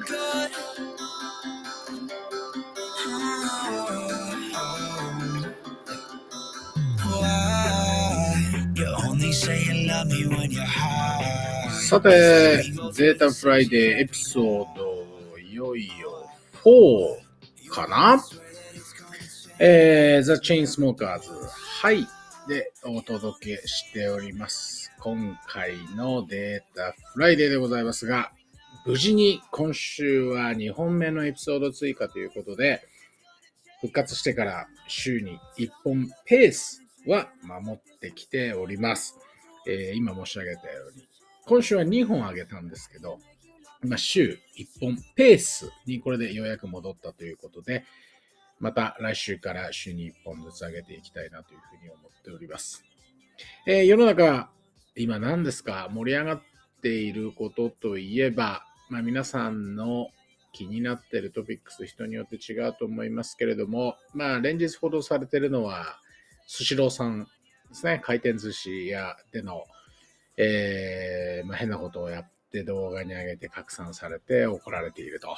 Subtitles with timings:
[0.00, 0.50] good.
[11.82, 12.62] さて、
[12.92, 15.04] データフライデーエピソード、
[15.38, 16.26] いよいよ
[16.64, 18.22] 4かな？
[19.58, 22.06] えー、 The Chainsmokers、はい、
[22.48, 24.90] でお届けしております。
[25.00, 28.32] 今回のデータフライデーでございますが、
[28.84, 32.82] 無事に今週は2本目のエピソード追加ということで、
[33.80, 39.18] 復活してから週に1本ペースは守ってきております。
[39.68, 41.06] えー今申し上げたように、
[41.46, 43.18] 今週は2本上げたんですけど、
[43.82, 47.84] まあ、週1本ペースにこれでようやく戻ったということで、
[48.58, 52.84] また来週から週に1本ずつ上げていきたいなというふうに思っております。
[53.66, 54.50] えー世の中、
[54.96, 55.88] 今何ですか？
[55.92, 56.42] 盛り上がっ
[56.82, 60.10] ていることといえば、まあ、皆さんの
[60.52, 65.98] 気になっているトピックス、人によって違うと思いますけれども、まあ、連日報道されているのは、
[66.46, 67.28] スシローさんで
[67.72, 69.64] すね、回転寿司屋での、
[70.36, 75.34] えーまあ、変なことをやって動画に上げて拡散されて怒られていると。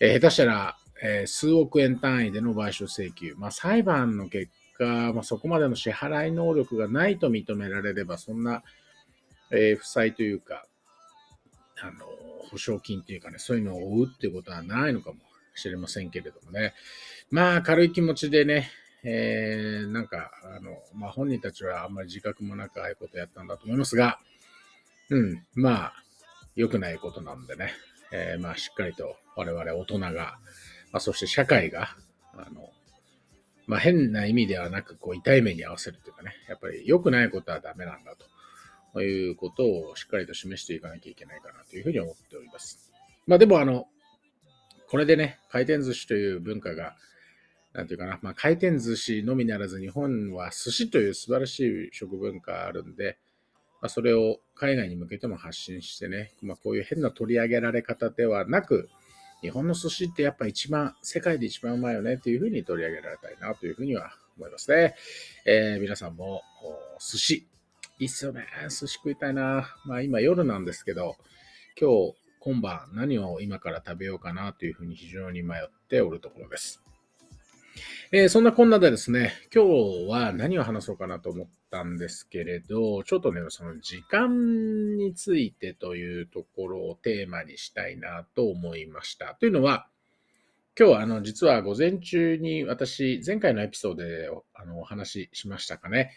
[0.00, 3.34] えー下手したら、えー数億円単位での賠償請求。
[3.36, 8.62] まあ、裁判の結果、まあ、そこまでの支払い能力がないと認められれば、そんな、
[9.50, 10.64] え負債というか、
[11.82, 12.06] あの、
[12.50, 15.18] 保証金というかね、そういうのを負うっていうことはないのかも
[15.54, 16.74] しれませんけれどもね。
[17.30, 18.70] まあ、軽い気持ちでね、
[19.02, 24.18] えーなんか、あの、まあ、本人たちはあんまり自覚もなくああいうことやったんだと思いますが、
[25.08, 25.92] うん、まあ、
[26.54, 27.72] 良くないことなんでね、
[28.12, 30.38] えーまあ、しっかりと我々大人が、ま
[30.94, 31.96] あ、そして社会が、
[32.34, 32.70] あの、
[33.66, 38.26] まあ、変な意味ではなく、こう、痛い目に合わせるというかね、やっぱり良くないことはダメなんだと
[38.92, 42.90] ということをしっかりと示していかなきゃいけないかなというふうに思っております。
[43.26, 43.86] まあ、でも、あの、
[44.88, 46.96] これでね、回転寿司という文化が、
[47.72, 53.18] なんていうかな、まあ、回転寿司のみならず、日本は寿司という素晴らしい食文化あるんで、
[53.80, 58.88] まあ、それを海外に向けても発信してね、まあ、こういう変な取り上げられ方ではなく、
[59.42, 64.96] 日本の寿司ってやっぱ一番、世界で一番うまいよねっていうふうに取り上げられたいなというふうには思いますね。
[65.46, 66.42] えー皆さんも
[66.98, 67.46] 寿司、
[68.00, 68.46] いいっすよね。
[68.70, 69.76] 寿司食いたいな。
[69.84, 71.16] まあ今夜なんですけど、
[71.78, 76.82] 今日今晩何を今から食べようかなというふうに非常に迷っておるところです。
[78.10, 89.34] えーそんなこんなでですね、今日は何を話そうかなと思ったんですけれど、ちょっとね、その時間についてというところをテーマにしたいなと思いました。
[89.34, 89.86] というのは、
[90.78, 96.12] 今日はあの実は午前中に私、前回のエピソードであのお話ししましたかね。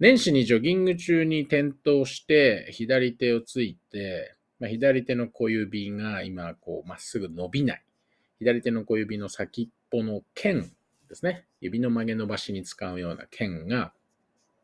[0.00, 7.82] 年始にジョギング中に転倒して左手をついて、まあ、左手の小指が今こうまっすぐ伸びない。
[8.38, 10.70] 左手の小指の先っぽの剣
[11.08, 11.46] ですね。
[11.60, 13.92] 指の曲げ伸ばしに使うような剣が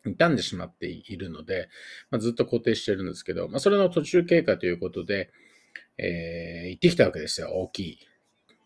[0.05, 1.69] 傷んでしまっているので、
[2.11, 5.31] まあ、ずっと固定してるんですけど、まあ、それの途中経過ということで、
[5.99, 7.51] えー行ってきたわけですよ。
[7.53, 7.99] 大きい。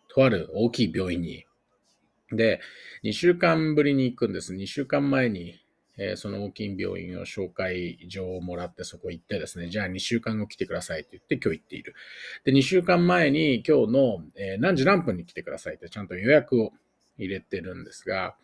[0.07, 1.45] とある大きい病院に。
[2.31, 2.59] で、
[3.03, 4.53] 2週間ぶりに行くんです。
[4.53, 5.59] 2週間前に、
[5.99, 11.93] えーその大きい病院を紹介状をもらってそこ行ってですね、じゃあ2週間後来てくださいって言って今日行っている。
[12.45, 16.71] で、2週間前に今日の、え何時何分に来てくださいってちゃんと予約を
[17.17, 18.35] 入れてるんですが、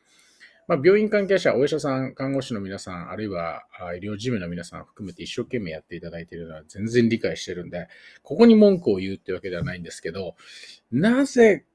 [0.67, 3.63] まあ、病院関係者、お医者さん、看護師の皆さん、あるいは
[4.01, 7.87] 医療事務の皆さん含めて一生懸命やっていただいているのは全然理解してるんで、
[8.23, 10.35] ここに文句を言うってわけではないんですけど、
[10.91, 11.65] なぜ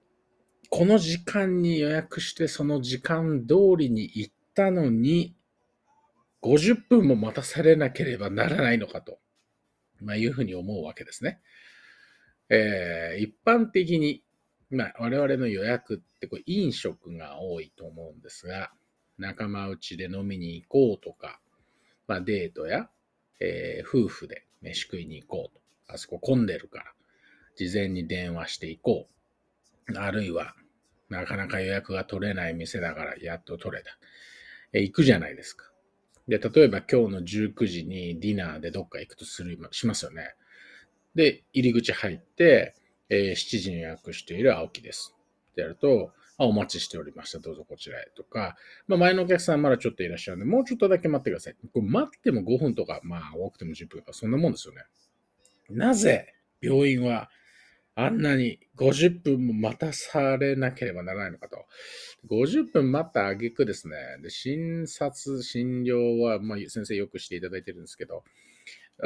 [0.71, 5.37] この時間に予約してその時間通りに行ったのに、
[6.43, 9.19] 50分も待たされなければならないのかと、
[10.01, 11.41] まあ、いうふうに思うわけですね。
[12.49, 14.23] えー一般的に、
[14.71, 18.73] まあ、我々の予約ってこう飲食が多いと思うんですが、
[19.19, 21.41] 仲間内で飲みに行こうとか、
[22.07, 22.89] まあ、デートや、
[23.41, 25.61] えー夫婦で飯食いに行こうと。
[25.93, 26.85] あそこ混んでるから、
[27.57, 29.09] 事前に電話していこ
[29.89, 29.99] う。
[29.99, 30.55] あるいは、
[31.09, 33.91] なかなか予約が取れない店だから、やっと取れた。
[34.73, 35.70] えー行くじゃないですか。
[36.29, 40.35] で、例えば今日の19時にディナーでどっか行くとする、しますよね。
[41.15, 42.75] で、入り口入って、
[43.09, 45.15] えー7時に予約している青木です。
[45.53, 47.39] ってやると、あ、お待ちしておりました。
[47.39, 48.57] どうぞこちらへとか、
[48.87, 51.55] まあ、前のお客さんまだちょっといらっしゃるんで、もうちょっとだけ待ってください。
[51.73, 54.83] これ待っても5分とか、まあ多くても10分とか、そんなもんですよね。
[55.69, 57.31] なぜ病院は
[57.95, 61.67] あんなに50分も待たされなければならないのかと。
[62.29, 63.97] 50分待った挙句ですね。
[64.23, 68.25] で診察、診療は、まあ、先生よくしていただいてるんですけど、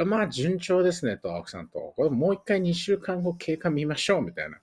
[0.05, 1.93] まあ、順調ですねと、青木さんと。
[1.95, 4.59] これもう一回2週間後経過見ましょうみたいな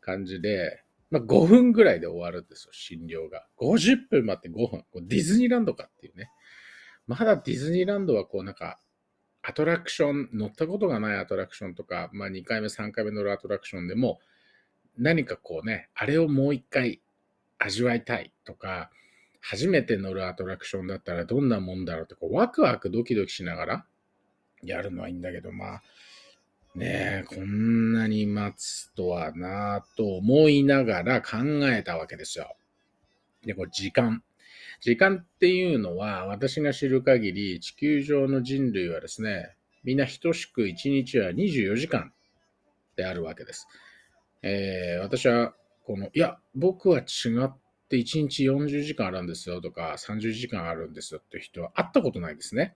[0.00, 3.46] 感じで、まあ、5分ぐらいで終わるんですよ、診療が。
[3.58, 4.84] 50分待って5分。
[5.06, 6.30] ディズニーランドかっていうね。
[7.06, 8.78] まだディズニーランドはこうなんか、
[9.42, 14.20] アトラクション、乗ったことがないアトラクションとか、まあ2回目、3回目乗るアトラクションでも、
[14.98, 17.00] 何かこうね、あれをもう一回
[17.58, 18.90] 味わいたいとか、
[19.40, 23.86] 初めて乗るアトラクションだったらどんなもんだろうってこうワクワクドキドキしながら
[24.62, 25.82] やるのはいいんだけど、まあ、
[26.74, 32.54] ねえ、こんなに待つとはなぁと思いながら考えたわけですよ。
[33.44, 34.22] で、これ時間。
[34.80, 39.54] 時間っていうのは、私が知る限り、地球上の人類はですね、
[39.84, 42.12] みんな等しく1日は24時間
[42.96, 43.68] であるわけです。
[44.42, 45.54] えー、私は、
[45.84, 47.56] この、いや、僕は違っ
[47.88, 52.74] て1日40時間あるんですよとか、30時間あるんですよって人は会ったことないですね。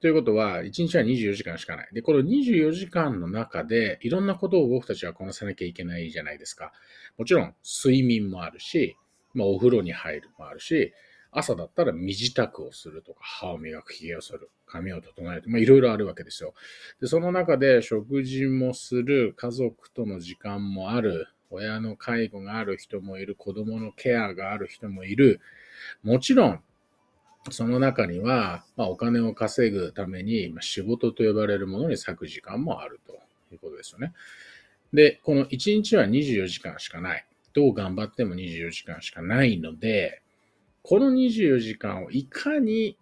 [0.00, 1.88] ということは、1日は24時間しかない。
[1.92, 6.72] で、この24時間の中で、いろんなことを僕たちはこなさなきゃいけないじゃないですか。
[7.18, 8.96] もちろん、睡眠もあるし、
[9.34, 10.94] まあ、お風呂に入るもあるし、
[11.30, 16.54] 朝だったら身支度をするとか、歯を磨く、髭を剃る、髪を整える、まあ、いろいろあるわけですよ。
[17.00, 25.40] で、その中で食事もする、家族との時間もある、親の介護がある人もいる、子供のケアがある人もいる。
[26.02, 26.62] もちろん、
[27.50, 33.14] その中には、まあ、お金を稼ぐために、まあ、仕事と呼ばれるものに割く時間もあると
[33.52, 34.12] いうことですよね。
[34.92, 37.26] で、この1日は24時間しかない。
[37.54, 40.22] どう頑張っても24時間しかないので、
[40.88, 42.96] この24時間をいかに、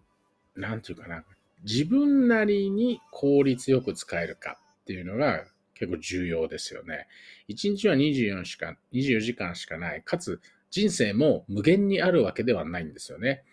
[0.57, 1.23] なんていうかな、
[1.63, 7.07] 自分なりに効率よく使えるかっていうのが結構重要ですよね。
[7.47, 10.03] 1日は24しか、24時間しかない。
[10.03, 13.45] かつ、人生も無限にあるわけではないんですよね。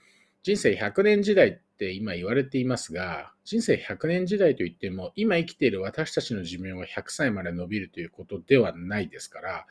[0.42, 9.66] 人生100年時代って今言われていますが、人生100年時代といっても、今生きている私たちの寿命が100歳まで伸びるということではないですから、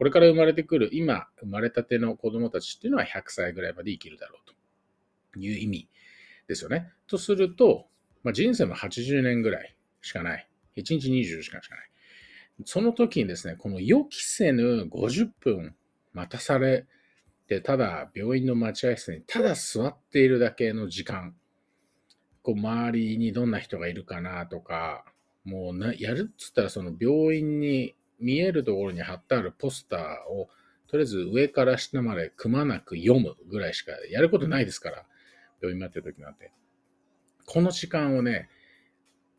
[0.00, 5.88] これから生まれてくる、今生まれたての子供たちっていうのは100歳ぐらいまで生きるだろうという意味
[6.48, 6.90] ですよね。
[7.06, 7.86] とすると、
[8.22, 10.48] まあ、人生も80年ぐらいしかない。
[10.78, 11.90] 1日24時間しかない。
[12.64, 15.74] その時にですね、この予期せぬ50分
[16.14, 16.86] 待たされ
[17.48, 21.34] で、ただ病院の待合室にただ座っているだけの時間、
[22.42, 25.04] こう周りにどんな人がいるかなとか、
[25.44, 30.00] もうなやるっつったらその病院に見えるところに貼ってあるポスター
[30.32, 30.48] を
[30.90, 35.06] とりあえず上から下までくまなく読むぐらいしかやることないですから、
[35.62, 36.52] 病院待ってる時なんて。
[37.46, 38.48] この時間をね、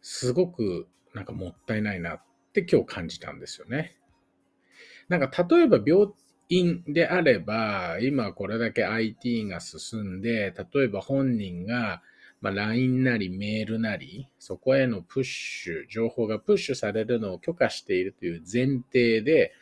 [0.02, 2.24] すごくなんかもったいないなっ
[2.54, 3.98] て今日感じたんですよね。
[5.10, 6.08] なんか例えば病
[6.48, 12.02] 院であれば、今これだけ IT が進んで、例えば本人が、
[12.42, 19.54] まあ、LINE なりメールなり、そこへのプッシュ、情報がプッシュされるのを許可しているという前提で、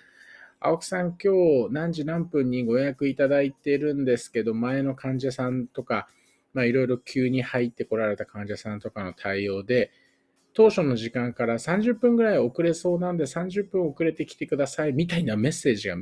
[0.61, 6.07] 青木さん今日何時何分にご予約いただいてるんですけど、前の患者さんとか、
[6.55, 9.91] いろいろ急に入ってこられた患者さんとかの対応で、
[10.53, 15.95] 当初の時間から30分ぐらい遅れそうなんで30分遅れてきてくださいみたいなメッセージが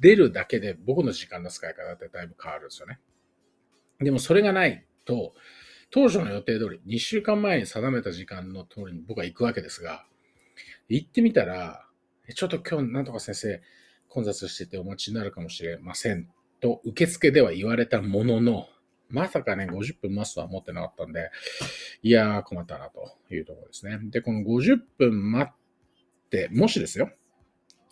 [0.00, 3.00] 出るだけで僕の時間の使い方ってだいぶ変わるんですよね。
[4.00, 5.34] でもそれがないと、
[5.90, 10.06] 当初の予定通り、2週間前に定めた時間の通りに僕は行くわけですが、
[10.88, 11.86] 行ってみたら、
[12.34, 13.62] ちょっと今日なんとか先生
[14.08, 16.28] 混雑しててお待ちになるかもしれません
[16.60, 18.68] と受付では言われたものの、
[19.10, 21.30] まさかね、50分待つとは思ってなかったんで、
[22.02, 23.98] いやー困ったなというところですね。
[24.10, 27.10] で、この50分待って、もしですよ、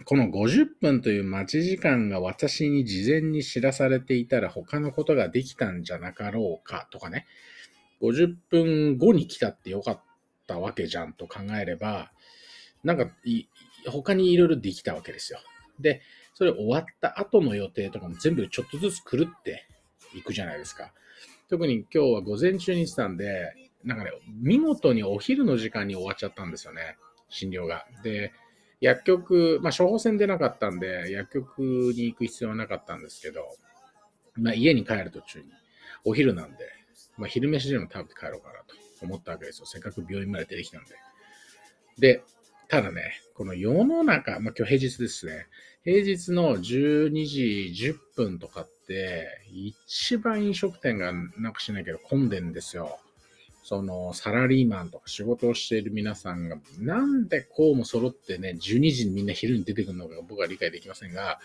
[0.05, 7.27] この50分という待ち時間が私に事前に知らされていたら他のことができたんじゃなかろうかとかね、
[8.03, 10.03] 50分後に来たってよかっ
[10.47, 12.13] たわけじゃんと考えれば、
[12.85, 13.11] なんか
[13.87, 15.39] 他にいろいろできたわけですよ。
[15.79, 16.03] で、
[16.35, 19.67] それ終わった後の予定とかも全部ちょっとずつ狂って
[20.15, 20.93] いくじゃないですか。
[21.49, 23.55] 特に今日は午前中にしてたんで、
[23.85, 26.97] なんかね、見事にお昼の時間に終わっちゃったんですよね、
[27.29, 27.87] 診療が。
[28.03, 28.33] で、
[28.81, 33.43] 薬局、まあ、処方箋出なかったんで、薬局に行く必要はなかったんですけど、
[34.35, 35.45] まあ、家に帰る途中に、
[36.05, 36.82] お昼なんで、
[37.23, 39.67] まあ、昼飯でも食べて帰ろうかなと思ったわけですよ。
[39.67, 40.97] せっかく病院まで出てきたんで。
[41.97, 42.25] で、
[42.67, 45.47] ただね、この世の中、まあ、今日平日ですね。
[45.85, 52.99] 平日の12時10分とかって、一番飲食店がなんかしないけど混んでんですよ。
[53.63, 61.39] そのサラリーマンとか仕事をしている皆さんが、なんでこうも揃ってね、12時にみんな昼に出てくるのか僕は理解できませんが、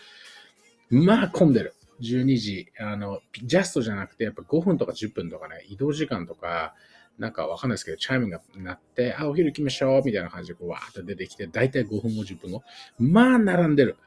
[0.89, 1.75] まあ混んでる。
[2.01, 2.67] 12時。
[2.79, 6.75] あの、ジャストじゃなくて、やっぱ5分とか10分とかね、移動時間とか、
[7.17, 12.63] なんかわかんないですけど、チャイムが鳴って、あ、お昼行きましょうみたいな感じでわーっと出てきて、だいたい5分後、10分後。
[12.99, 13.97] まあ、並んでる。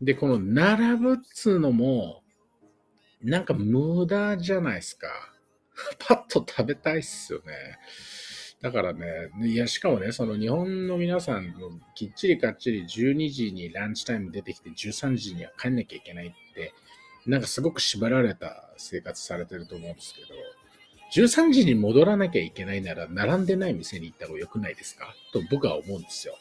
[0.00, 2.22] で、この並ぶっつうのも、
[3.22, 5.08] なんか無駄じゃないですか。
[5.98, 7.78] パッと食べたいっすよね。
[8.60, 16.72] だからね、いや、しかもね、その日本の皆さんのきっちりかっちり12時にランチタイム出てきて13時には帰んなきゃいけないって、
[17.28, 20.28] なんかすごく縛られた生活されてると思うんですけど、
[21.14, 25.14] 13時に戻らなきゃいけないなら、並んでない店に行った方が良くないですか？
[25.32, 26.34] と僕は思うんですよ。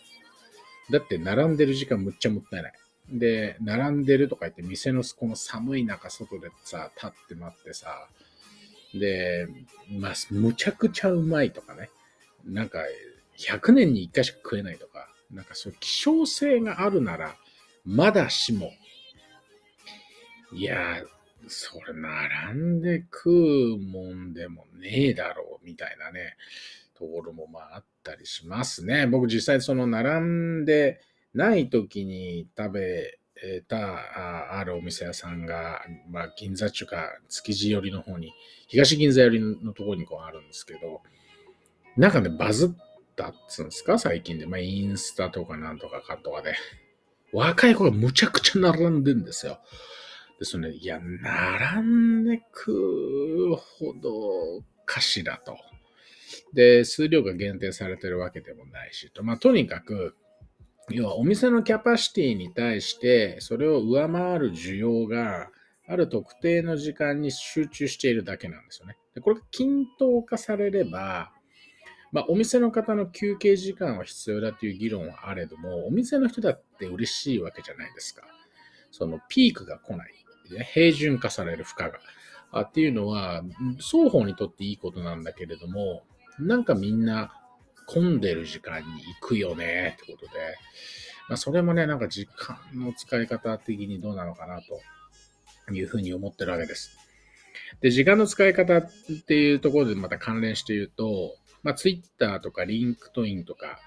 [0.89, 2.73] だって、並んでる時間むっちゃもったいない。
[3.09, 8.07] で、並んでるとか言って、店のこの寒い中、外でさ、立って待ってさ、
[8.93, 9.47] で、
[9.89, 11.89] まあ、むちゃくちゃうまいとかね。
[12.45, 12.79] なんか、
[13.37, 17.35] 100年に1回しか食えないとか、なんかそういう希少性があるなら、
[17.85, 18.71] まだしも、
[20.53, 21.03] いや、
[21.47, 23.29] それ並んで食
[23.75, 26.35] うもんでもねえだろう、みたいなね、
[26.97, 29.07] ところもまああったりしますね。
[29.07, 30.99] 僕実際その並んで
[31.33, 33.19] ない時に食べ
[33.67, 38.33] たあるお店屋さんが、まあ銀座中か築地寄りの方に、
[38.67, 41.01] 東銀座寄りのところにこうあるんですけど、
[41.95, 42.69] なんかね、バズっ
[43.15, 43.99] たっつうんですか？
[43.99, 44.47] 最近で。
[44.47, 46.55] まあインスタとかなんとかかとかで。
[47.33, 49.59] 若い子がむちゃくちゃ並んでんですよ。
[50.39, 55.57] ですね、いや、並んで食うほどかしらと。
[56.53, 59.23] で、数量が限定されてるわけでもないしと。
[59.23, 60.15] まあ、とにかく、
[60.89, 65.49] 要はお店のキャパシティに対して、それを上回る需要が
[65.87, 68.97] ある特定の時間に集中しているだけなんですよね。
[69.15, 71.31] でこれが均等化されれば、
[72.11, 78.23] まあ、お店の方の休憩時間は必要だという議論はあれども、お店の人だって嬉しいわけじゃないですか。
[78.91, 80.13] そのピークが来ない。
[80.73, 81.99] 平準化される負荷が。
[82.51, 83.43] あっていうのは、
[83.77, 86.03] 双方にとっていいことなんだけれども、
[86.39, 87.33] なんかみんな
[87.87, 88.85] 混んでる時間に
[89.21, 90.39] 行くよねってことで、
[91.29, 96.97] まあ、それもね、なんか時間の使い方的にどうなのかなというふうに思ってるわけです。
[97.81, 98.89] で、時間の使い方っ
[99.25, 103.79] ていうところでまた関連して言うと、まあ、Twitter とか LinkedIn とか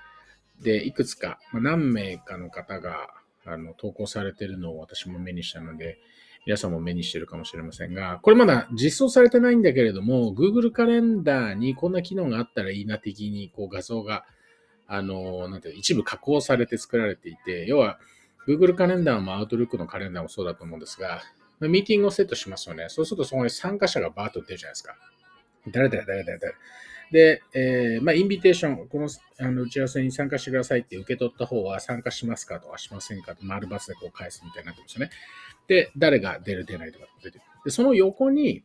[0.61, 3.09] でいくつか、まあ、何名かの方が
[3.47, 5.99] あの投稿されてるのを私も目にしたので、
[6.47, 14.25] 皆さんも目にしてるかもしれませんが、これまだ実装されてないんだけれども、Google カレンダーにこんな機能があったらいいな的にこう画像が、
[14.87, 17.99] あの、なんていう一部加工されて作られていて、要は
[18.49, 21.23] Google カレンダーも Outlook のカレンダーもそうだと思うんですが、
[21.61, 22.87] ミーティングをセットしますよね。
[22.89, 24.97] そうするとそこに参加者がバーッと出るじゃないですか。
[25.69, 26.55] 誰々誰々誰。
[27.13, 29.09] で、えー、まあ、インビテーション、この
[29.41, 35.11] あの打ち合わせに参加してくださいって受け取った方は参加しますかとかしませんかと丸バツでこう返すみたいになってますよね。
[35.69, 37.49] で、誰が出る出ないとか出てくる。
[37.67, 38.65] で、その横に、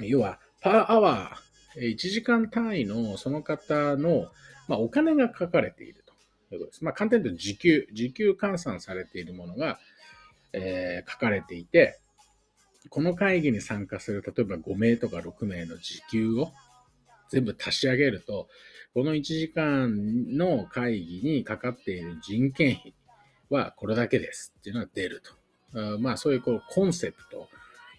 [0.00, 4.26] 要は、パーアワー、1時間単位のその方の、
[4.68, 6.84] まあ、お金が書かれているということです。
[6.84, 9.78] まあ、簡単に言うと時給、時給換算されているものが、
[10.52, 11.98] えー書かれていて、
[12.90, 16.52] この会議に参加する、例えば5名とか6名の時給を
[17.30, 18.48] 全部足し上げると、
[18.94, 22.94] この1時間の会議にかかっている人件費
[23.50, 25.37] はこれだけですっていうのが出ると。
[26.00, 27.48] まあそういうこうコンセプト、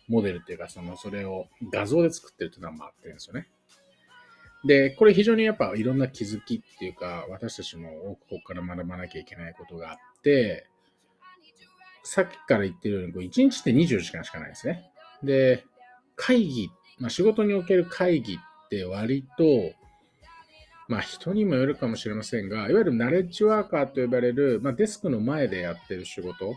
[0.08, 3.48] モデルっていうか、そのそれを画像で作ってるっていうのは回ってるんですよね。
[4.66, 10.68] で、これ非常にやっぱいろんな気づきっていうか、私たちも多くここから学ばなきゃいけないことがあって、
[12.04, 14.90] さっきから言ってるように、こう1日って24時間しかないですね。
[15.24, 15.64] で、
[16.16, 19.74] 会議、まあ仕事における会議って割と、
[20.88, 26.56] まあ人にもよるかもしれませんが、いわゆるナレッジワーカーと呼ばれる、まあデスクの前でやってる仕事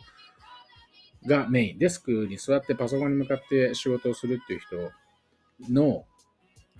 [1.26, 1.78] がメイン。
[1.78, 6.04] デスクに座ってパソコンに向かって仕事をするっていう人の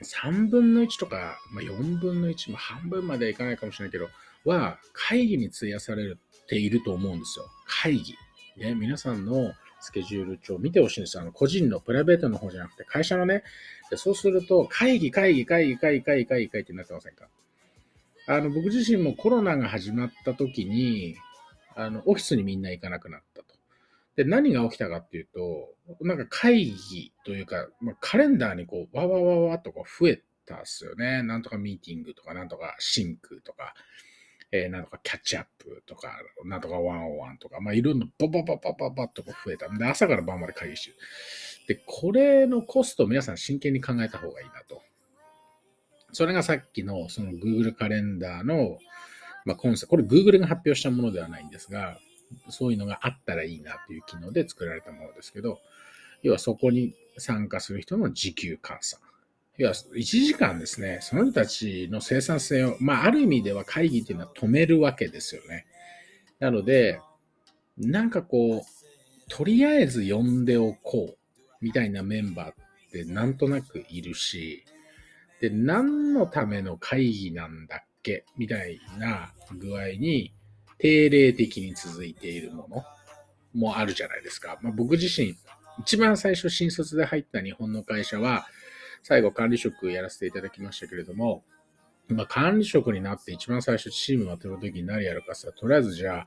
[0.02, 4.08] 3分の1とか、まあ、4分の1、まあ、半分まではいかないかもしれないけど、
[4.44, 6.16] は会議に費やされ
[6.49, 7.46] ていると思うんですよ。
[7.66, 8.14] 会議。
[8.56, 11.22] ね、皆さんのスケジュール帳見てほしいんですよ。
[11.22, 13.44] あの個人のプライベートの方じゃなくて会社のね。
[13.90, 17.28] でそうすると、会議、会議、会議、会議、会議、会議、会ってなってませんか？
[18.26, 21.16] あの、僕自身もコロナが始まった時に、
[21.75, 23.32] あの、オフィスにみんな行かなくなったと。
[24.16, 31.23] で、何が起きたかっていうと、なんか会議というか、まあ、カレンダーにこう、わわわわとこう増えたんですよね。
[31.23, 33.75] なんとかミーティングとか、なんとかシンクとか、
[34.50, 36.12] えー、なんとかキャッチアップとか、
[36.45, 39.69] なんとかワンオワンとか、まあ、いろんなババババババッとこう増えた。
[39.71, 40.97] で、朝から晩まで会議してる。
[41.69, 44.83] で、これのコストを皆さん真剣に考えた方がいいなと。
[46.12, 48.78] それがさっきのその Google カレンダーの、
[49.47, 51.99] まあ、コンセプト、これ Google が発表したものではないんですが、
[52.49, 55.61] そういうのがあったらいいなという機能で作られたものですけど、
[56.23, 59.01] 要はそこに参加する人の時給換算。
[59.59, 65.67] 要は1時間ですね、その人たちの生産性を、まあ、ある意味では会議っていうのは止めるわけですよね。
[66.39, 67.01] なので、
[67.77, 71.17] なんかこう、とりあえず呼んでおこう
[71.61, 72.55] みたいなメンバーっ
[72.91, 74.65] てなんとなくいるし、
[75.41, 80.33] で、何のための会議なんだっけみたいな具合に
[80.83, 82.85] 定例的に続いているもの
[83.55, 84.59] もあるじゃないですか。
[84.62, 85.37] まあ、僕自身、
[85.79, 88.47] 一番最初新卒で入った日本の会社は、
[89.05, 91.45] 最後管理職やらせていただきましたけれども、
[92.09, 96.27] まあ、管理職になって一番最初チームを取るときに何やるかさ、とりあえずじゃあ、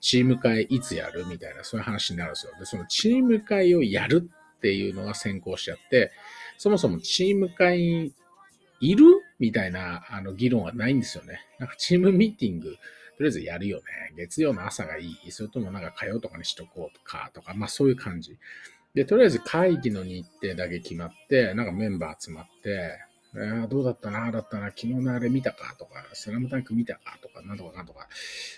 [0.00, 2.52] チーム会いつやるみたいな、そういう話になるんですよ。
[2.58, 6.12] で、そのチーム会をやるっていうのが先行しちゃって、
[6.58, 8.12] そもそもチーム会
[8.80, 9.04] いる
[9.38, 11.40] みたいなあの議論はないんですよね。
[11.58, 12.76] なんかチームミーティング、
[13.16, 13.84] とりあえずやるよね。
[14.16, 15.30] 月曜の朝がいい。
[15.30, 18.36] それともなんか火曜とかにしとこうとか、とか、まあそういう感じ。
[18.94, 22.98] で、とりあえず会議の日程だけ決まって、なんかメンバー集まって、
[23.36, 28.08] えー、どうだったな、だったな、昨日のあれ見たかとか、スラムタンク見たかとか、なんとかなんとか、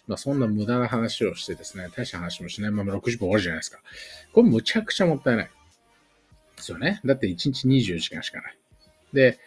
[0.06, 3.78] まあそんな無駄な話をしてですね、大した話もしないまま60分終わるじゃないですか。
[4.32, 5.50] これむちゃくちゃもったいない。
[6.56, 7.00] ですよね。
[7.04, 8.58] だって1日24時間しかない。
[9.14, 9.38] で、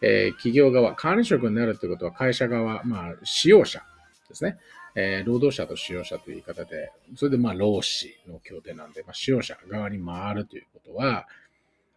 [0.00, 3.82] えー、企業側、管理職になるということは会社側、まあ使用者
[4.28, 4.58] ですね。
[4.94, 11.26] えー、労働者と使用者という言い方で、それでまあ労使の協定なんで、まあ、使用者側に回るということは、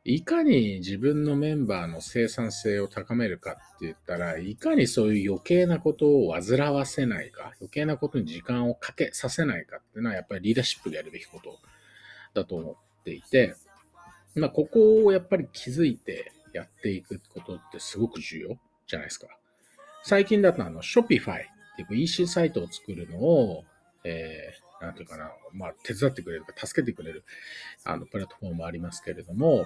[0.04, 11.60] いかに自分のメンバーの生産性を高めるかって言ったら、いかにそういう余計なことを煩わせないか、余計なことに時間をかけさせないかっていうのは、やっぱりリーダーシップでやるべきこと
[12.34, 13.56] だと思っていて、
[14.34, 18.58] まあ、ここをやっぱり気づいてやっていくことってすごく重要
[18.88, 19.28] じゃないですか。
[20.04, 21.44] 最近だとあの、Shopify
[21.84, 23.64] っていう EC サイトを作るのを、
[24.04, 27.24] えー、なんていうかな、まあ、手伝ってくれるか、助けてくれる、
[27.84, 29.66] あの、プラットフォームありますけれども、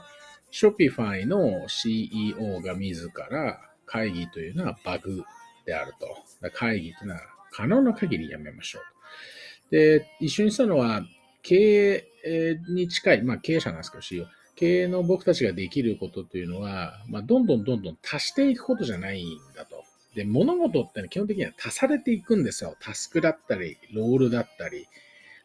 [0.51, 5.24] Shopify の CEO が自ら会議というのはバグ
[5.65, 6.49] であると。
[6.54, 9.71] 会議というのは可能な限りやめましょう。
[9.71, 11.01] で、一緒にしたのは、
[11.41, 14.25] 経営に近い、まあ経営者なんですけど、CEO。
[14.56, 19.74] 経営の僕たちができることというのは、まあ、どんどんどんどん足していくことじゃないんだと。
[20.15, 22.75] で、物事ってのは基本的には足されていくんですよ。
[22.80, 24.88] タスクだったり、ロールだったり、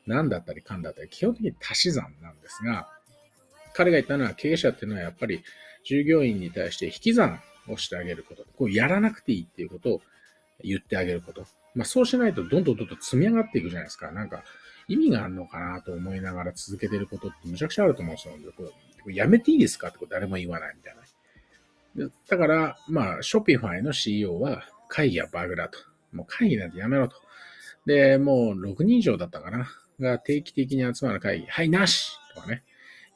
[0.06, 2.88] 何だったり、かんだったり、基本的に足し算なんですが、
[3.74, 5.42] 彼が言ったのは経営者っていうのはやっぱり
[5.84, 8.44] 従業員に対して引き算をしてあげること。
[8.56, 10.02] こうやらなくていいっていうことを
[10.62, 11.46] 言ってあげること。
[11.74, 14.10] まあそうしないとどんどんどんどん積み上がっていくじゃないですか。
[14.10, 14.44] なんか
[14.88, 18.34] 意味があるのかなと思いながら続けてることってむちゃくちゃあると思うんですよ。
[18.56, 18.72] こ
[19.08, 20.99] れやめていいですかってこと誰も言わないみたいな。
[21.96, 25.78] だから、まあ、 Shopify の CEO は会議はバグだと。
[26.12, 27.16] もう会議なんてやめろと。
[27.86, 29.68] で、もう6人以上だったかな。
[30.00, 31.46] が定期的に集まる会議。
[31.46, 32.62] はい、なしとかね。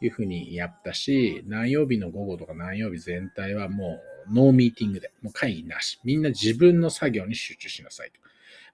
[0.00, 5.98] いうふうにやったし、何曜日の午後とか何曜日全体はもうノーミーティングで、もう会議なし。
[6.04, 8.20] みんな自分の作業に集中しなさいと。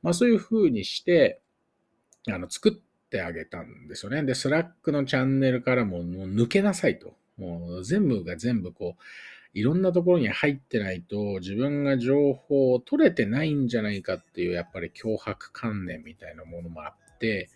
[0.03, 1.41] まあそういうふうにして、
[2.27, 4.23] あの、作ってあげたんですよね。
[4.25, 7.15] で、スラックのチャンネルからももう抜けなさいと。
[7.37, 9.03] もう全部が全部こう、
[9.53, 17.51] いろんなところに入ってないと自分が情報を取れてないんじゃないかっていうやっぱり強迫観念みたいなものもあって、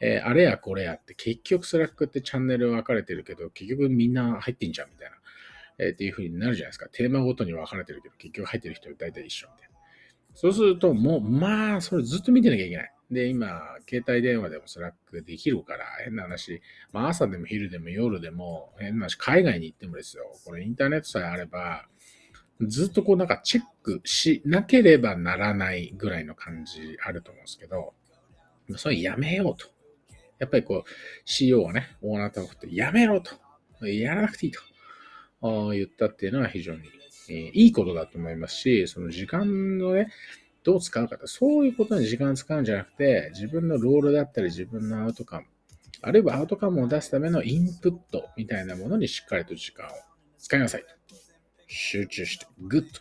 [0.00, 5.16] えー、あれやこれやって結局スラックってチャンネル分かれてるけど結局みんな入ってんじゃんみたいな、
[5.78, 6.88] えー、っていう風になるじゃないですか。
[6.92, 9.71] テーマごとに分かれてるけど結局入ってる人大体一緒みたいな。
[10.34, 12.92] そうするともうまあそれずっと見てなきゃいけない。
[13.10, 21.86] で、今、携帯電話でもスラックできるから、変な話、まあ朝でも昼でも夜でも、変な話、海外に行ってもですよ、これインターネットさえあれば、
[22.62, 27.92] ずっとこうなんかチェックしなければならないぐらいの感じあると思うんですけど、
[28.76, 29.68] それやめようと。
[30.38, 33.32] やっぱりこう、 CEO はね、オーナーとってやめろと。
[33.86, 36.82] やらなくていいと言ったっていうのは非常に、
[37.28, 40.08] えー、いいことだと思いますし、その時間のね、
[40.64, 45.46] どう使うかと、そういうことに時間を使うんじゃなくて、自分のロールだったり、自分のアウトカム、
[46.02, 49.90] あるいはアウトカムを出すためのインプットみたいなものにしっかりと時間を
[50.38, 51.16] 使いなさいと。
[51.66, 53.00] 集中して、グッと。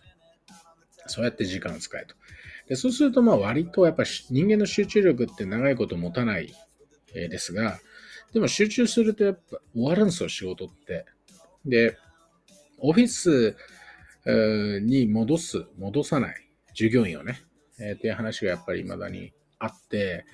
[1.07, 2.15] そうやって時間を使えと。
[2.67, 6.53] でそうすると、まあ割とやっぱり人間の集中力って長いこと持たない
[7.13, 7.79] ですが、
[8.33, 11.05] でも集中するとやっぱ終わるんですよ、仕事って。
[11.65, 11.97] で、
[12.79, 13.55] オフィス
[14.25, 16.35] に戻す、戻さない
[16.73, 17.41] 従業員をね、
[17.79, 20.25] えー、っていう話がやっぱり未だにあって、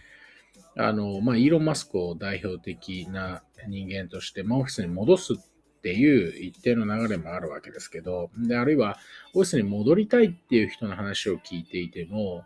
[0.77, 5.37] あの、まあ、イーロン・マスクを代表的な人間として、まあ、オフィスに戻すっ
[5.81, 8.97] ていう一定の流れもあるわけですけど、で、あるいは、
[9.33, 12.43] オフィスに戻りたいっていう人の話を聞いていても、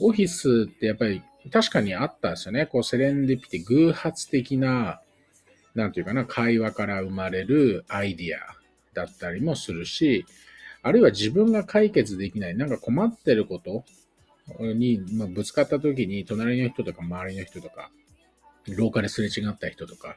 [0.00, 2.66] オフィスってやっぱり確かにあったんですよね。
[2.66, 5.00] こう、セレンディピティ、偶発的な、
[5.74, 8.56] なんていうかな、会話から生まれるアイディア
[8.94, 10.26] だったりもするし、
[10.82, 13.84] あるいは自分が解決できない、なんか困ってること
[14.60, 17.90] に、まあ、ぶつかった時に、隣の人とか周りの人とか、
[18.68, 20.16] 廊下ですれ違った人とか、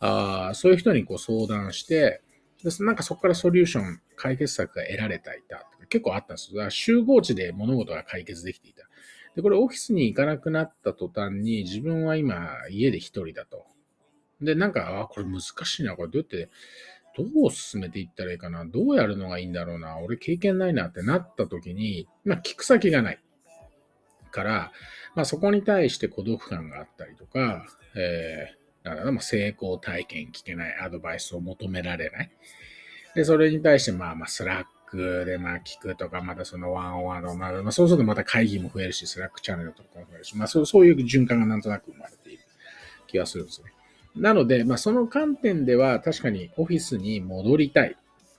[0.00, 2.22] あそういう人にこう相談して、
[2.64, 5.66] でなんかそこからソリューション、解決策が得られていた。
[5.88, 6.70] 結構あったんですよ。
[6.70, 8.88] 集合値で物事が解決できていた。
[9.34, 13.66] で、これオフィスに行かなくなった途端に自分は今家で一人だと。
[14.40, 15.96] で、なんか、あ、これ難しいな。
[15.96, 16.50] これどうやって、
[17.16, 18.64] どう進めていったらいいかな？
[18.64, 19.98] どうやるのがいいんだろうな？
[19.98, 23.20] 俺経験ないなってなった時に、まあ聞く先がない。
[24.30, 24.72] から、
[25.14, 32.30] まあそこに対して孤独感があったりとか、えー、なんだろう、まあ、成功体験聞けない、アドバイスを求められない。
[33.14, 42.42] で、それに対してまあまあスラックでまあ聞くとか、またそのワンオンワンの、まあ、まあ、そうするとまた会議も増えるし、スラックチャンネルとかも増えるし、まあそうそういう循環がなんとなく生まれている
[43.06, 43.70] 気がするんですね。
[44.16, 47.96] なので、まあその観点では確かにオフィスに戻りたい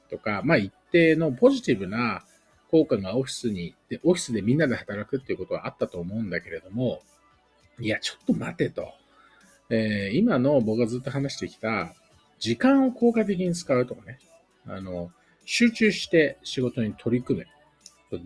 [0.10, 2.24] とか、まあ一定のポジティブな
[2.70, 7.02] 効果がオフィスに行って、オフィスでみんなで働くっていうことはあったと思うんだけれども、
[7.80, 8.94] いや、ちょっと待てと。
[9.70, 11.94] えー、今の僕がずっと話してきた、
[12.40, 14.20] 時間を効果的に使うとかね、
[14.68, 15.12] あの、
[15.46, 17.46] 集中して仕事に取り組む。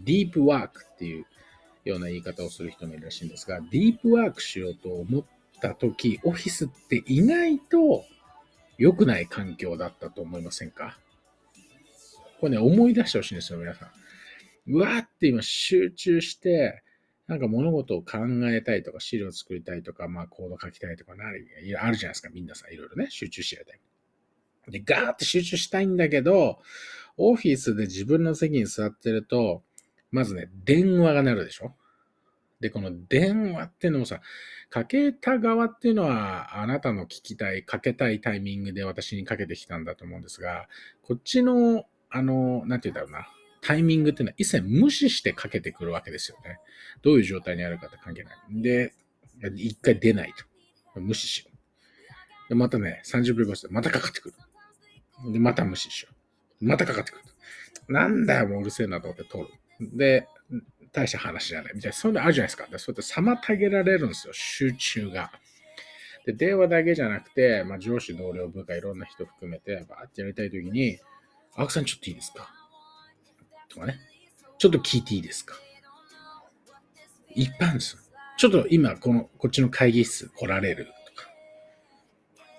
[0.03, 1.25] ディープワークっていう
[1.85, 5.23] ような言い方をする人もいるらしいんですが、ディープワークしようと思っ
[5.59, 8.05] た時、オフィスって意外と
[8.77, 10.99] 良くない環境だったと思いませんか？
[12.39, 13.89] これね、思い出してほしいんですよ、皆さん。
[14.67, 16.83] うわーって今集中して、
[17.27, 18.19] なんか物事を考
[18.51, 23.79] えたいとか、資料作りたいとか、まあコード書きたいとか、なあるじゃないですか、みんなさん、いろいろね、集中してやりたい。
[24.71, 26.59] で、ガーって集中したいんだけど、
[27.17, 29.63] オフィスで自分の席に座ってると、
[30.11, 31.73] まずね、電話が鳴るでしょ？
[32.59, 34.21] で、この電話っていうのもさ、
[34.69, 40.67] かけた側っていうのは、あなたの聞きたい、かけたいタイミングで私にかけてきたんだと思うんですが、
[41.03, 43.27] こっちの、あの、なんて言うんだろうな、
[43.61, 46.59] タイミングっていうのは一切無視してかけてくるわけですよね。
[47.01, 48.37] どういう状態にあるかって関係ない。
[48.49, 48.93] で、
[49.55, 50.33] 一回出ない
[50.93, 50.99] と。
[50.99, 52.49] 無視しよう。
[52.49, 54.35] で、またね、30秒後でまたかかってくる。
[55.31, 56.09] で、また無視しよ
[56.61, 56.65] う。
[56.65, 57.23] またかかってくる。
[57.87, 59.97] なんだよ、もううるせえなと思って通る。
[59.97, 60.27] で、
[60.91, 61.73] 大した話じゃない。
[61.75, 62.67] みたいな、そういうのあるじゃないですか。
[62.67, 65.31] でそうやって妨げられるんですよ、集中が。
[66.25, 70.99] で、電話だけじゃなくて、まあ、上司、同僚、部下、いろんな人含めて、バーってやりたいときに、
[71.55, 72.49] 青木さんちょっといいですか？
[73.69, 73.99] とかね。
[74.57, 75.55] ちょっと聞いていいですか？
[77.33, 77.97] 一般です。
[78.37, 80.85] ちょっと今、この、こっちの会議室来られる？
[80.85, 81.29] とか。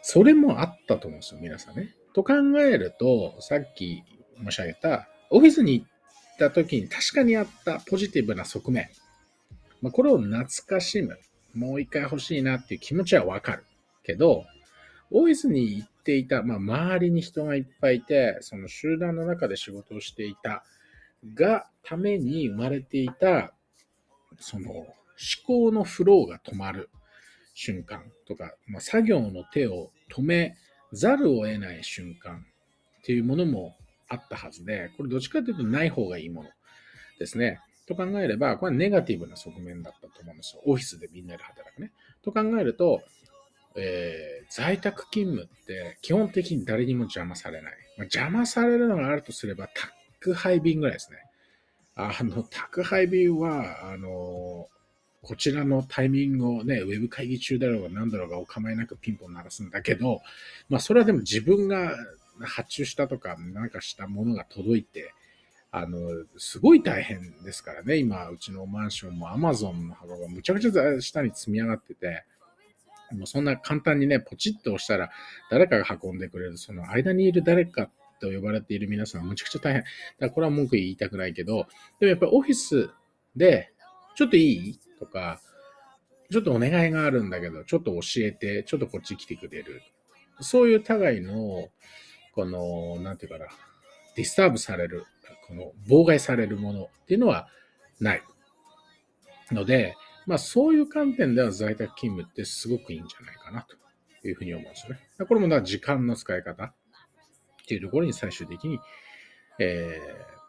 [0.03, 1.95] それもあったと思うんですよ、皆さんね。
[2.15, 4.03] と考えると、さっき
[4.43, 5.87] 申し上げた、オフィスに
[6.47, 8.89] った時に確かにあったポジティブな側面。
[9.83, 11.19] まあ、これを懐かしむ。
[11.55, 13.65] もう一回欲しいなっていう気持ちはわかる。
[14.05, 14.45] けど、
[15.11, 20.65] オフィスに行っていた、まあ、周りに人がいっぱいいて、その集団の中で仕事をしていた
[21.35, 23.53] がために生まれていた、
[24.39, 24.87] その思
[25.47, 26.91] 考のフローが止まる
[27.55, 30.57] 瞬間とか、まあ、作業の手を止め
[30.93, 32.45] ざるを得ない瞬間
[33.01, 33.77] っていうものも
[34.09, 36.51] あったはずで、これどっちかというとない方がいいもの
[37.19, 37.61] ですね。
[37.87, 40.63] と考えれば、これはネガティブな側面だったと思うんですよ。
[40.67, 41.93] オフィスでみんなで働くね。
[42.23, 43.03] と考えると、
[43.77, 47.73] えー、在宅勤務って基本的に誰にも邪魔されない。
[47.97, 49.69] まあ、邪魔されるのがあるとすれば、
[50.21, 51.19] 宅配便ぐらいですね。
[51.95, 54.69] あの、宅配便は、あの、
[55.23, 60.21] こちらのタイミングをね、ウェブ会議中だろうが何だろうがお構いなくピンポン鳴らすんだけど、
[60.69, 61.93] まあそれはでも自分が
[62.41, 65.13] 発注したとか、なんかしたものが届いて、
[65.71, 65.99] あの、
[66.39, 72.25] すごい大変ですからね、今、うちのマンションも Amazon の箱がむちゃくちゃ下に積み上がってて、
[73.13, 75.11] もうそんな簡単にね、ポチッと押したら
[75.51, 79.83] 誰かが運んでくれる、その間にいる誰かと呼ばれている皆さんは、むちゃくちゃ大変。
[79.83, 81.67] だからこれは文句言いたくないけど、
[82.01, 82.91] でもやっぱりオフィス
[83.37, 83.73] で、
[84.17, 84.81] ちょっといい？
[84.99, 85.41] とか、
[86.31, 89.83] ちょっとお願いがあるんだけど、ちょっと教えて、ちょっとこっち来てくれる。
[90.41, 91.69] そういう互いの、
[92.39, 93.47] この、なんていうかな、
[94.15, 95.05] disturb される、
[95.49, 97.49] この、妨害されるものっていうのは
[97.99, 98.23] ない。
[99.51, 103.67] ので、まあそういう観点では在宅勤務ってすごくいいんじゃないかな
[104.23, 105.01] というふうに思うんですよね。
[105.27, 106.65] これもだ時間の使い方。
[106.65, 106.73] っ
[107.67, 108.79] ていうところに最終的に、
[109.59, 110.01] え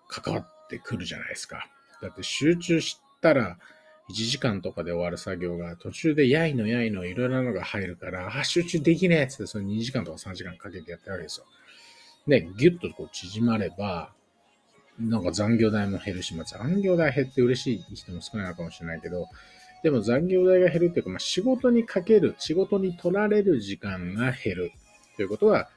[0.10, 1.68] ー、関わってくるじゃないですか。
[2.04, 3.58] だって集中したら、
[4.12, 11.46] 1時間とかで終わる作業が途中でやいのやいのいろいろなのが入るから、あ、集中できねえっつってその2時間とか3時間かけてやってるわけですよ。
[12.30, 14.14] で、ギュッとこう縮まれば、
[15.00, 19.28] なんか残業代も減るし、まあ、残業代減って嬉しい人も少ないのかもしれないけど、
[19.82, 24.72] でも残業代が減るっていうか、まあ、仕事にかける、仕事に取られる時間が減る
[25.16, 25.70] ということは、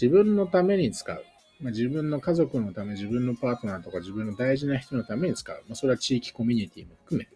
[0.00, 1.24] 自分のために使う。
[1.60, 5.56] まあ、自分の家族のため、自分のパートナーとか自分の大事な人のために使う。
[5.66, 7.28] まあ、それは地域コミュニティも含め、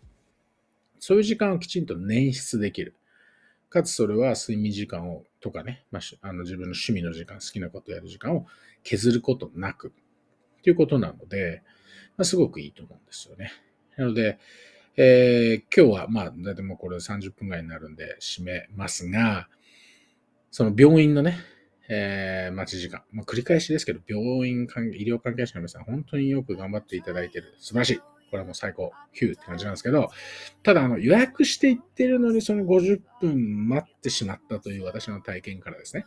[1.01, 2.95] そういう時間をきちんと捻出できる。
[3.69, 8.47] かつそれは睡眠時間をとかね、まあ、あの自分の趣味の時間、好きなことやる時間を
[8.83, 9.93] 削ることなく、
[10.63, 11.63] ということなので、
[12.17, 13.53] まあ、すごくいいと思うんですよね。
[13.97, 14.39] なので、
[14.97, 19.49] えー、今日は、まあ、だいもこれ30分ぐらいになるんで締めますが、
[20.51, 21.39] その病院のね、
[21.89, 23.03] えー、待ち時間。
[23.11, 27.55] まあ、繰り返しですけど、病院関係、医療関係者の皆さん、本当によく頑張っていただいてる。
[27.59, 28.01] 素晴らしい。
[28.33, 30.11] これはもう最高、ヒューって感じなんですけど、
[30.63, 36.07] ただ、あの、予約していってるのに、その50分待ってしまったという私の体験からですね、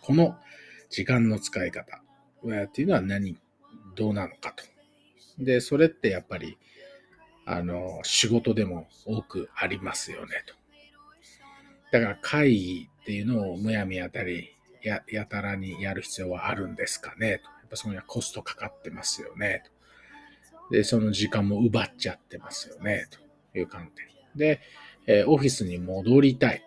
[0.00, 0.36] この
[0.90, 2.02] 時間の使い方
[2.64, 3.38] っていうのは何、
[3.94, 4.64] どうなのかと。
[5.38, 6.58] で、それってやっぱり、
[7.46, 10.54] あの、仕事でも多くありますよね、と。
[11.92, 17.44] だから会議っていうのをむやみやたり、や、やたらにやる必要はあるんですかね、と。
[17.44, 19.81] やっぱそこにはコストかかってますよね、と。
[20.72, 23.06] で、その時間も奪っちゃってますよね、
[23.52, 24.06] という観点。
[24.34, 24.60] で、
[25.06, 26.64] え、オフィスに戻りたい。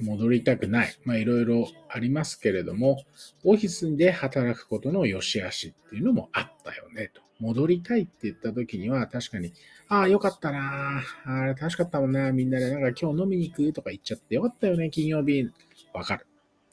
[0.00, 0.94] 戻りたくない。
[1.04, 3.02] まあいろいろありますけれども、
[3.44, 7.20] オフィスで働くことの良し悪しっていうのもあったよね、と。
[7.38, 9.52] 戻りたいって言った時には確かに、
[9.88, 13.72] ああ、よかったなあれ楽しかったもんなみんなでなんか今日飲みに行く？
[13.72, 15.50] とか言っちゃってよかったよね、金曜日。
[15.92, 16.26] わかる。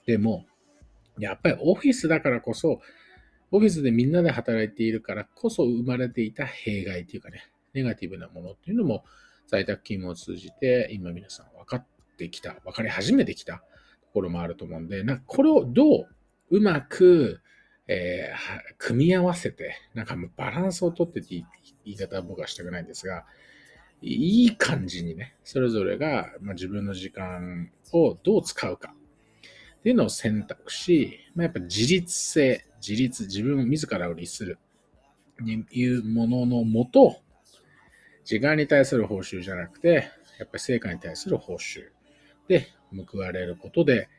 [0.05, 0.45] でも、
[1.17, 2.79] やっぱりオフィスだからこそ、
[3.51, 9.03] オフィスでみんなで働いているからこそ生まれていた弊害っていうかね、ネガティブなものっていうのも
[9.47, 11.86] 在宅勤務を通じて今皆さん分かっ
[12.17, 13.57] てきた、分かり始めてきた
[14.01, 16.07] ところもあると思うんで、なんかこれをどう
[16.49, 17.41] うまく
[17.88, 21.45] えー、組み合わせて、なんかバランスをとってって言
[21.86, 23.25] い方は僕はしたくないんですが、
[24.01, 28.93] いい感じにね、それぞれが、ま、自分の時間をどう使うか。
[29.79, 34.59] っていうのを選択し、まあ、やっぱ自立性、自立、自分自らを律する
[35.39, 37.17] にいうもののもと、
[38.25, 41.85] 時間に対する報酬じゃなくて、やっぱり成果に対する報酬
[42.47, 42.67] で
[43.11, 44.09] 報われることで、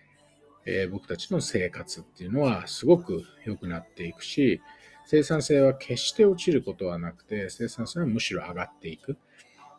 [0.65, 4.61] えー、僕たちの生活っていうのはすごく良くなっていくし、
[5.07, 9.17] 生産性は決して落ちることはなくて、生産性はむしろ上がっていく。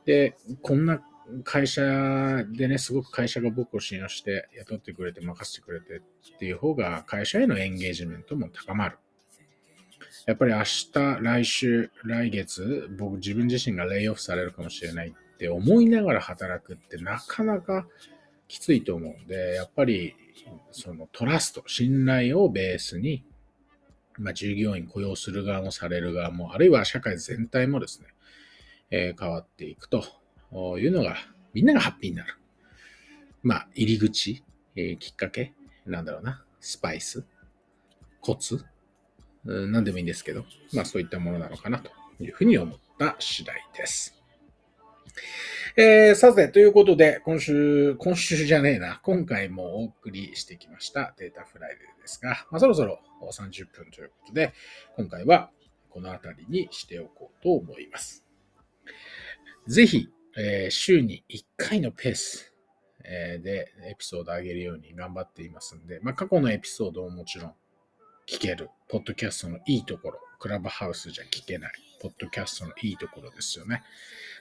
[0.06, 1.02] で、こんな
[1.44, 1.82] 会社
[2.52, 8.98] でね、すごく会社が僕を信用して雇ってくれて任せてくれてっていう方が会社へのエンゲージメントも高まる。
[10.26, 17.88] やっぱり明日、来週、来月、僕自分自身がレイオフされるかもしれないって思いながら働くってなかなか
[18.48, 20.16] きついと思うんで、やっぱり
[20.72, 23.24] そのトラスト、信頼をベースに、
[24.18, 28.08] まあ、従業員雇用する側もされる側も、あるいは社会全体もですね、
[28.92, 30.04] えー、変わっていくと
[30.52, 31.16] いうのが、
[31.54, 32.36] みんながハッピーになる。
[33.42, 34.44] まあ、入り口、
[34.76, 35.54] えー、きっかけ、
[35.86, 37.26] なんだろうな、スパイス、
[38.22, 38.64] コツ、
[39.46, 44.16] うん、何でもいいんですけど、まあそういったものなのかなというふうに思った次第です。
[45.76, 51.14] えー、さて、ということで、今週、今週じゃねえな、今回もお送りしてきました。
[51.18, 54.54] データフライデーですが、まあ、そろそろ30分ということで、
[54.96, 55.52] 今回は
[55.90, 58.26] この辺りにしておこうと思います。
[59.68, 60.10] ぜひ、
[60.42, 62.54] えー、週に1回のペース、
[63.04, 67.54] えー、でエピソード上げるように頑張っていますんで、まあ、過去のエピソードももちろん
[68.26, 73.84] 聞ける、ポッドキャストのいいところ、クラブハウスじゃ聞けない、ポッドキャストのいいところですよね。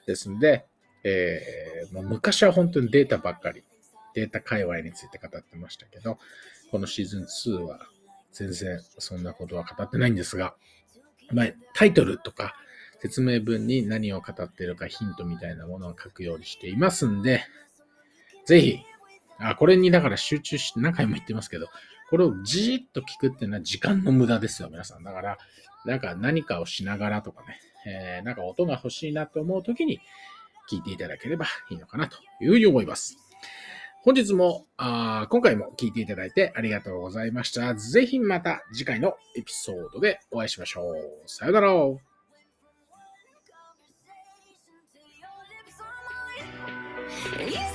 [0.07, 0.67] ですんで、
[1.03, 3.65] えー、もう昔は本当にデータばっかり、
[4.15, 6.19] データ界隈について語ってましたけど、
[6.71, 7.81] このシーズン2は
[8.33, 10.55] 全然そんなことは語ってないんですが、
[11.33, 12.55] まあ、タイトルとか
[13.01, 17.43] 説明文に何を語ってるかヒントみたいなものを書くようにしていますんで、
[18.47, 18.79] ぜひ、
[19.39, 21.69] あ、これにだから集中して何回も言ってますけど、
[22.11, 25.05] これをじーっと聞くっていうのは時間の無駄ですよ、皆さん。
[25.05, 25.39] だから、
[25.85, 30.01] なんか何かをしながらとかね、えー、なんか音が欲しいなと思うときに、
[30.71, 33.17] 聞いていただければいいのかなというふうに思います。
[34.03, 37.75] 本日も、あ今回も聞いていただいてありがとうございました。
[37.75, 40.95] ぜひまた次回のエピソードでお会いしましょう。
[41.27, 42.08] さよなら。
[47.27, 47.68] And you